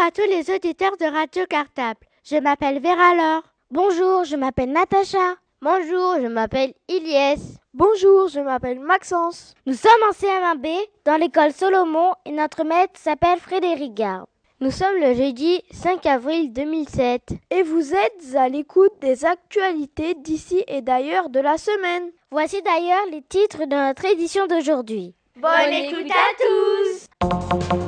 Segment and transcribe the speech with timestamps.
[0.00, 2.00] à tous les auditeurs de Radio Cartable.
[2.24, 3.42] Je m'appelle Vera Laure.
[3.70, 5.36] Bonjour, je m'appelle Natacha.
[5.60, 7.58] Bonjour, je m'appelle Ilyes.
[7.74, 9.54] Bonjour, je m'appelle Maxence.
[9.66, 10.68] Nous sommes en CM1B
[11.04, 14.26] dans l'école Solomon et notre maître s'appelle Frédéric Garde.
[14.60, 17.32] Nous sommes le jeudi 5 avril 2007.
[17.50, 22.10] Et vous êtes à l'écoute des actualités d'ici et d'ailleurs de la semaine.
[22.30, 25.14] Voici d'ailleurs les titres de notre édition d'aujourd'hui.
[25.36, 27.79] Bonne écoute à tous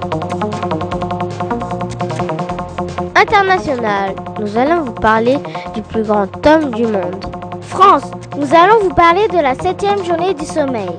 [3.33, 5.38] International, nous allons vous parler
[5.75, 7.25] du plus grand tome du monde.
[7.62, 8.02] France,
[8.36, 10.91] nous allons vous parler de la septième journée du sommeil.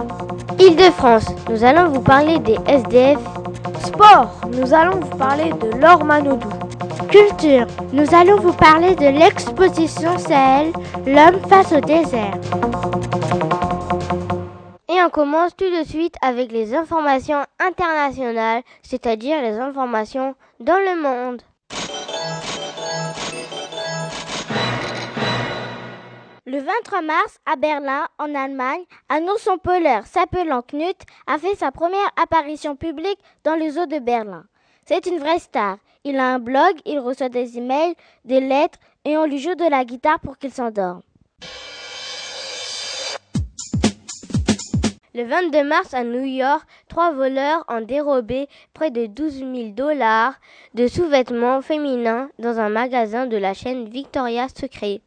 [0.60, 3.20] Île-de-France, nous allons vous parler des SDF.
[3.86, 6.50] Sport, nous allons vous parler de Laure Manodou.
[7.08, 10.74] Culture, nous allons vous parler de l'exposition Sahel,
[11.06, 12.34] l'homme face au désert.
[14.90, 21.00] Et on commence tout de suite avec les informations internationales, c'est-à-dire les informations dans le
[21.00, 21.44] monde.
[26.54, 31.72] Le 23 mars, à Berlin, en Allemagne, un ourson polaire s'appelant Knut a fait sa
[31.72, 34.46] première apparition publique dans le zoo de Berlin.
[34.86, 35.78] C'est une vraie star.
[36.04, 39.68] Il a un blog, il reçoit des emails, des lettres et on lui joue de
[39.68, 41.02] la guitare pour qu'il s'endorme.
[45.16, 50.36] Le 22 mars à New York, trois voleurs ont dérobé près de 12 000 dollars
[50.76, 55.02] de sous-vêtements féminins dans un magasin de la chaîne Victoria's Secret.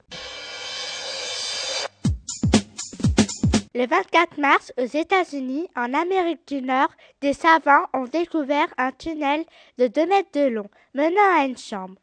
[3.78, 6.88] Le 24 mars, aux États-Unis, en Amérique du Nord,
[7.20, 9.44] des savants ont découvert un tunnel
[9.76, 11.97] de 2 mètres de long menant à une chambre.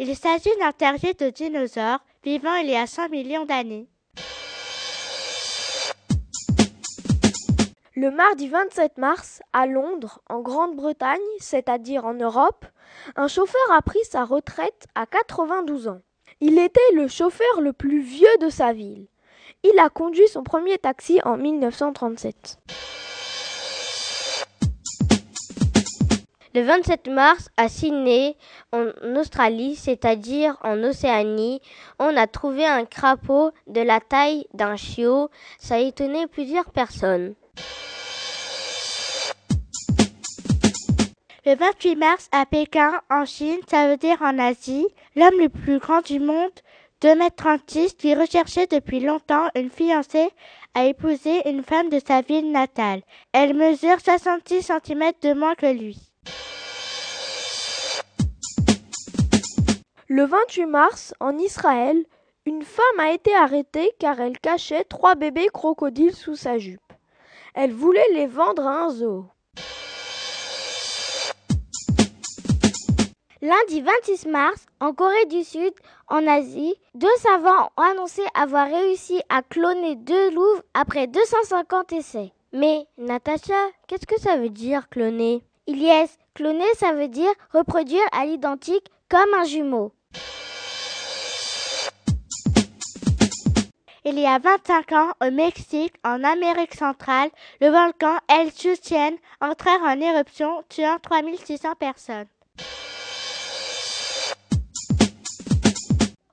[0.00, 3.86] Il s'agit d'un terrier de dinosaures vivant il y a 100 millions d'années.
[7.94, 12.66] Le mardi 27 mars, à Londres, en Grande-Bretagne, c'est-à-dire en Europe,
[13.14, 16.00] un chauffeur a pris sa retraite à 92 ans.
[16.40, 19.06] Il était le chauffeur le plus vieux de sa ville.
[19.64, 22.58] Il a conduit son premier taxi en 1937.
[26.54, 28.36] Le 27 mars, à Sydney,
[28.72, 31.62] en Australie, c'est-à-dire en Océanie,
[31.98, 35.30] on a trouvé un crapaud de la taille d'un chiot.
[35.58, 37.34] Ça a étonné plusieurs personnes.
[41.46, 44.86] Le 28 mars, à Pékin, en Chine, ça veut dire en Asie,
[45.16, 46.52] l'homme le plus grand du monde,
[47.02, 50.30] 2m36, qui recherchait depuis longtemps une fiancée,
[50.74, 53.02] a épousé une femme de sa ville natale.
[53.32, 55.98] Elle mesure 66 cm de moins que lui.
[60.08, 62.04] Le 28 mars, en Israël,
[62.46, 66.80] une femme a été arrêtée car elle cachait trois bébés crocodiles sous sa jupe.
[67.54, 69.26] Elle voulait les vendre à un zoo.
[73.44, 75.72] Lundi 26 mars, en Corée du Sud,
[76.06, 82.30] en Asie, deux savants ont annoncé avoir réussi à cloner deux louves après 250 essais.
[82.52, 83.52] Mais, Natacha,
[83.88, 85.42] qu'est-ce que ça veut dire cloner?
[85.66, 89.90] Ilyes, cloner ça veut dire reproduire à l'identique comme un jumeau.
[94.04, 99.72] Il y a 25 ans, au Mexique, en Amérique centrale, le volcan El Chutién entra
[99.82, 102.28] en éruption, tuant 3600 personnes.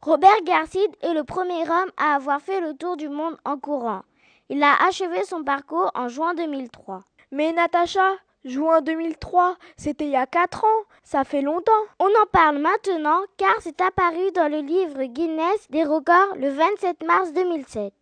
[0.10, 4.02] Robert Garcid est le premier homme à avoir fait le tour du monde en courant.
[4.50, 7.02] Il a achevé son parcours en juin 2003.
[7.32, 11.72] Mais Natacha, juin 2003, c'était il y a 4 ans, ça fait longtemps.
[12.00, 17.06] On en parle maintenant car c'est apparu dans le livre Guinness des records le 27
[17.06, 17.94] mars 2007.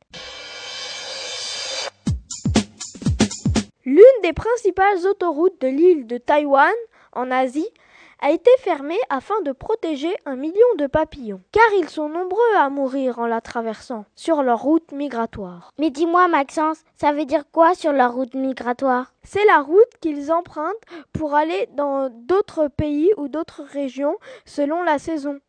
[3.83, 6.71] L'une des principales autoroutes de l'île de Taïwan,
[7.11, 7.69] en Asie,
[8.19, 12.69] a été fermée afin de protéger un million de papillons, car ils sont nombreux à
[12.69, 15.71] mourir en la traversant sur leur route migratoire.
[15.79, 19.13] Mais dis-moi Maxence, ça veut dire quoi sur leur route migratoire?
[19.23, 20.75] C'est la route qu'ils empruntent
[21.13, 24.15] pour aller dans d'autres pays ou d'autres régions
[24.45, 25.39] selon la saison.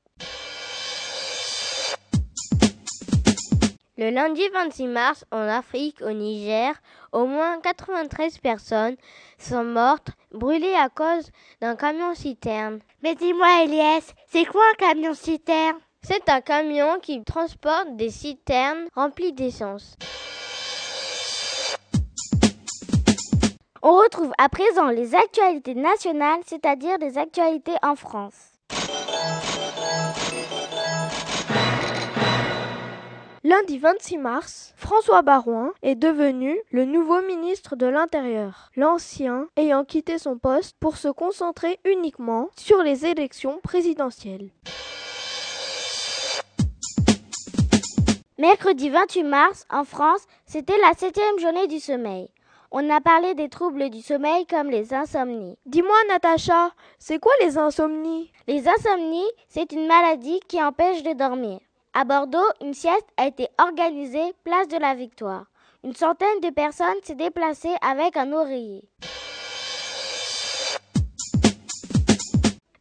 [3.98, 6.72] Le lundi 26 mars, en Afrique, au Niger,
[7.10, 8.94] au moins 93 personnes
[9.38, 12.78] sont mortes, brûlées à cause d'un camion-citerne.
[13.02, 19.32] Mais dis-moi, Elias, c'est quoi un camion-citerne C'est un camion qui transporte des citernes remplies
[19.32, 19.96] d'essence.
[23.82, 28.57] On retrouve à présent les actualités nationales, c'est-à-dire des actualités en France.
[33.44, 40.18] Lundi 26 mars, François Barouin est devenu le nouveau ministre de l'Intérieur, l'ancien ayant quitté
[40.18, 44.50] son poste pour se concentrer uniquement sur les élections présidentielles.
[48.38, 52.30] Mercredi 28 mars, en France, c'était la septième journée du sommeil.
[52.72, 55.56] On a parlé des troubles du sommeil comme les insomnies.
[55.64, 58.32] Dis-moi, Natacha, c'est quoi les insomnies?
[58.48, 61.60] Les insomnies, c'est une maladie qui empêche de dormir.
[62.00, 65.46] À Bordeaux, une sieste a été organisée place de la Victoire.
[65.82, 68.84] Une centaine de personnes s'est déplacée avec un oreiller.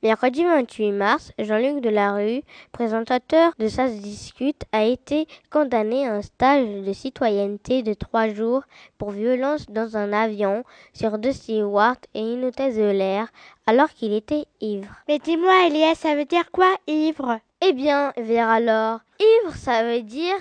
[0.04, 6.86] Mercredi 28 mars, Jean-Luc Delarue, présentateur de Ça discute, a été condamné à un stage
[6.86, 8.62] de citoyenneté de trois jours
[9.00, 10.64] pour violence dans un avion
[10.94, 13.30] sur deux stewards et une hôtesse de l'air
[13.66, 14.94] alors qu'il était ivre.
[15.08, 17.40] Mais dis-moi, Elias, ça veut dire quoi, ivre?
[17.62, 20.38] Eh bien, vers alors, ivre, ça veut dire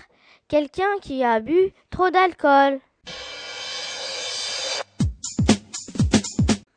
[0.49, 2.79] quelqu'un qui a bu trop d'alcool.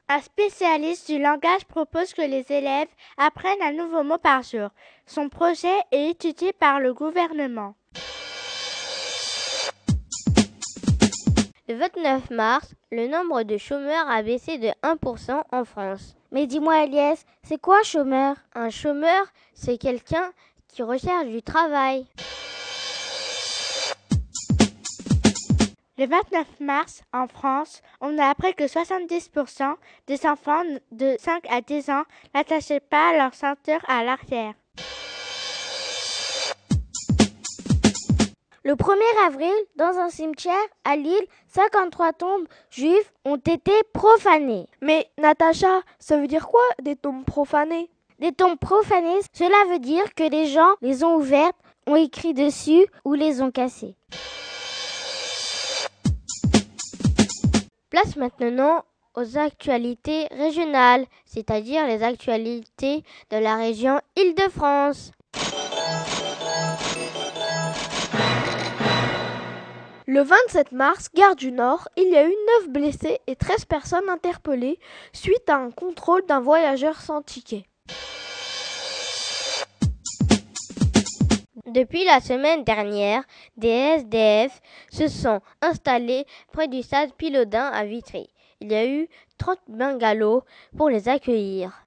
[0.08, 2.88] Un spécialiste du langage propose que les élèves
[3.18, 4.70] apprennent un nouveau mot par jour.
[5.06, 7.76] Son projet est étudié par le gouvernement.
[11.70, 16.16] Le 29 mars, le nombre de chômeurs a baissé de 1% en France.
[16.32, 18.38] Mais dis-moi, Elias, c'est quoi chômeur?
[18.56, 20.32] Un chômeur, c'est quelqu'un
[20.68, 22.08] qui recherche du travail.
[26.00, 29.76] Le 29 mars, en France, on a appris que 70%
[30.08, 34.56] des enfants de 5 à 10 ans n'attachaient pas leur ceinture à l'arrière.
[38.66, 40.54] Le 1er avril, dans un cimetière
[40.84, 44.68] à Lille, 53 tombes juives ont été profanées.
[44.82, 47.90] Mais Natacha, ça veut dire quoi des tombes profanées?
[48.20, 51.56] Des tombes profanées, cela veut dire que les gens les ont ouvertes,
[51.88, 53.96] ont écrit dessus ou les ont cassées.
[57.90, 58.84] Place maintenant
[59.16, 65.12] aux actualités régionales, c'est-à-dire les actualités de la région Île-de-France.
[70.12, 74.10] Le 27 mars, gare du Nord, il y a eu 9 blessés et 13 personnes
[74.10, 74.80] interpellées
[75.14, 77.64] suite à un contrôle d'un voyageur sans ticket.
[81.68, 83.22] Depuis la semaine dernière,
[83.56, 84.60] des SDF
[84.92, 88.32] se sont installés près du stade Pilodin à Vitry.
[88.62, 89.08] Il y a eu
[89.38, 90.42] 30 bungalows
[90.76, 91.86] pour les accueillir.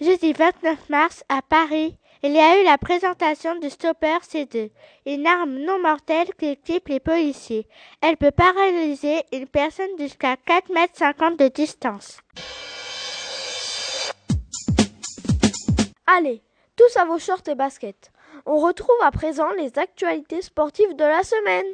[0.00, 4.70] Jeudi 29 mars, à Paris, il y a eu la présentation du Stopper C2,
[5.06, 7.66] une arme non mortelle qui équipe les policiers.
[8.00, 12.20] Elle peut paralyser une personne jusqu'à 4,50 mètres de distance.
[16.06, 16.42] Allez,
[16.76, 18.12] tous à vos shorts et baskets.
[18.46, 21.66] On retrouve à présent les actualités sportives de la semaine.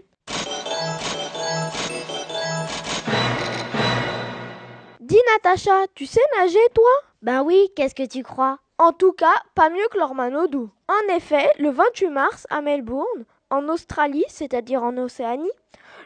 [5.01, 6.91] Dis Natacha, tu sais nager toi?
[7.21, 8.59] Ben oui, qu'est-ce que tu crois?
[8.81, 10.71] En tout cas, pas mieux que Lormanodou.
[10.87, 15.51] En effet, le 28 mars à Melbourne, en Australie, c'est-à-dire en Océanie,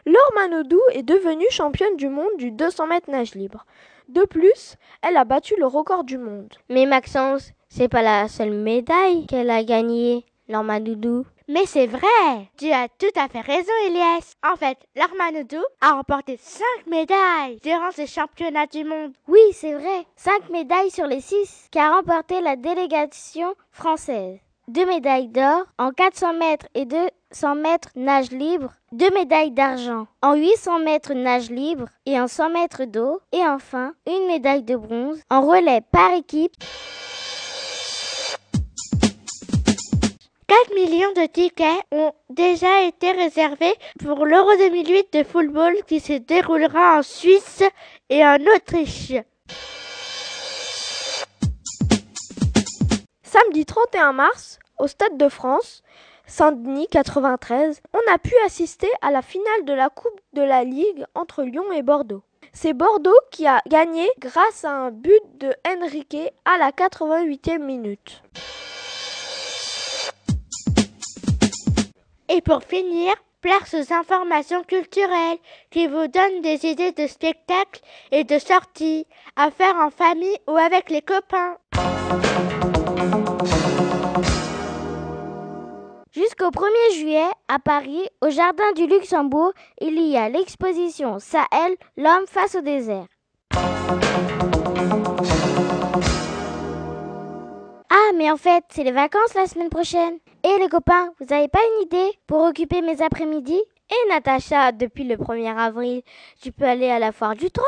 [0.07, 3.67] Lormanodou est devenue championne du monde du 200 mètres nage libre.
[4.09, 6.51] De plus, elle a battu le record du monde.
[6.67, 11.25] Mais Maxence, c'est pas la seule médaille qu'elle a gagnée, Lormanodou.
[11.49, 12.07] Mais c'est vrai
[12.57, 14.33] Tu as tout à fait raison, Elias.
[14.49, 19.13] En fait, l'Armanoudou a remporté 5 médailles durant ces championnats du monde.
[19.27, 20.05] Oui, c'est vrai.
[20.15, 24.39] 5 médailles sur les 6 qu'a remporté la délégation française.
[24.69, 28.71] 2 médailles d'or en 400 mètres et 200 mètres nage libre.
[28.93, 33.19] 2 médailles d'argent en 800 mètres nage libre et en 100 mètres d'eau.
[33.33, 36.53] Et enfin, une médaille de bronze en relais par équipe.
[40.53, 46.13] 4 millions de tickets ont déjà été réservés pour l'Euro 2008 de football qui se
[46.13, 47.63] déroulera en Suisse
[48.11, 49.13] et en Autriche.
[53.23, 55.81] Samedi 31 mars, au Stade de France,
[56.27, 61.03] Saint-Denis 93, on a pu assister à la finale de la Coupe de la Ligue
[61.15, 62.21] entre Lyon et Bordeaux.
[62.51, 68.21] C'est Bordeaux qui a gagné grâce à un but de Enrique à la 88e minute.
[72.43, 75.37] Pour finir, place aux informations culturelles
[75.69, 77.81] qui vous donnent des idées de spectacles
[78.11, 81.57] et de sorties à faire en famille ou avec les copains.
[86.11, 92.27] Jusqu'au 1er juillet, à Paris, au Jardin du Luxembourg, il y a l'exposition Sahel, l'homme
[92.27, 93.07] face au désert.
[98.17, 100.17] Mais en fait, c'est les vacances la semaine prochaine.
[100.43, 103.59] Et les copains, vous n'avez pas une idée pour occuper mes après-midi?
[103.89, 106.01] Et Natacha, depuis le 1er avril,
[106.41, 107.65] tu peux aller à la foire du trône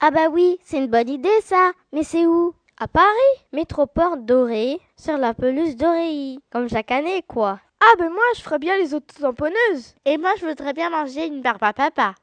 [0.00, 1.72] Ah bah oui, c'est une bonne idée ça.
[1.92, 2.54] Mais c'est où?
[2.80, 3.06] À Paris,
[3.52, 6.40] métroport doré, sur la pelouse d'Oreilly.
[6.50, 7.58] Comme chaque année, quoi.
[7.80, 9.94] Ah ben moi, je ferais bien les autres tamponneuses.
[10.04, 12.14] Et moi, je voudrais bien manger une barbe à papa.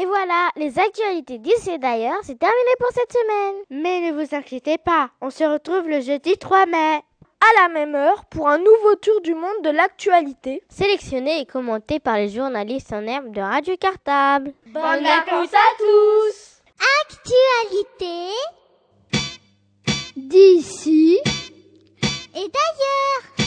[0.00, 3.56] Et voilà, les actualités d'ici et d'ailleurs, c'est terminé pour cette semaine.
[3.70, 7.00] Mais ne vous inquiétez pas, on se retrouve le jeudi 3 mai.
[7.40, 10.62] À la même heure pour un nouveau tour du monde de l'actualité.
[10.68, 14.52] Sélectionné et commenté par les journalistes en herbe de Radio Cartable.
[14.66, 16.62] Bonnes vacances à tous
[17.04, 18.34] Actualité
[20.16, 21.18] D'ici
[22.34, 23.37] et d'ailleurs.